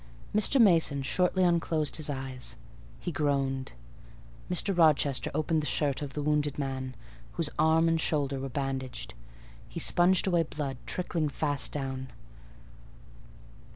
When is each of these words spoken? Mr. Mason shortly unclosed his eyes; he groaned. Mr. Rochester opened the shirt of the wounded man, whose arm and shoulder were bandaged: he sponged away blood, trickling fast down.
Mr. 0.33 0.59
Mason 0.59 1.03
shortly 1.03 1.43
unclosed 1.43 1.97
his 1.97 2.09
eyes; 2.09 2.55
he 2.99 3.11
groaned. 3.11 3.73
Mr. 4.49 4.75
Rochester 4.75 5.29
opened 5.35 5.61
the 5.61 5.67
shirt 5.67 6.01
of 6.01 6.13
the 6.13 6.23
wounded 6.23 6.57
man, 6.57 6.95
whose 7.33 7.51
arm 7.59 7.87
and 7.87 8.01
shoulder 8.01 8.39
were 8.39 8.49
bandaged: 8.49 9.13
he 9.69 9.79
sponged 9.79 10.25
away 10.25 10.41
blood, 10.41 10.77
trickling 10.87 11.29
fast 11.29 11.71
down. 11.71 12.07